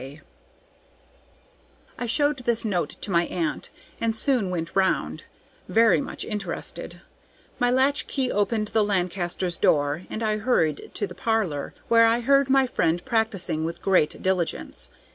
K. 0.01 0.21
I 1.99 2.07
showed 2.07 2.39
this 2.39 2.65
note 2.65 2.97
to 3.01 3.11
my 3.11 3.25
aunt, 3.27 3.69
and 3.99 4.15
soon 4.15 4.49
went 4.49 4.75
round, 4.75 5.25
very 5.67 6.01
much 6.01 6.25
interested. 6.25 7.01
My 7.59 7.69
latch 7.69 8.07
key 8.07 8.31
opened 8.31 8.69
the 8.69 8.83
Lancasters' 8.83 9.57
door, 9.57 10.05
and 10.09 10.23
I 10.23 10.37
hurried 10.39 10.89
to 10.95 11.05
the 11.05 11.13
parlor, 11.13 11.75
where 11.87 12.07
I 12.07 12.21
heard 12.21 12.49
my 12.49 12.65
friend 12.65 13.05
practising 13.05 13.63
with 13.63 13.83
great 13.83 14.23
diligence. 14.23 14.89